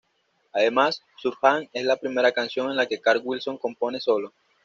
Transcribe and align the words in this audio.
Además, 0.51 1.03
"Surf 1.21 1.37
Jam" 1.43 1.69
es 1.73 1.83
la 1.85 1.95
primera 1.95 2.31
canción 2.31 2.71
en 2.71 2.75
la 2.75 2.87
que 2.87 2.99
Carl 2.99 3.21
Wilson 3.23 3.59
compone 3.59 3.99
sólo. 3.99 4.33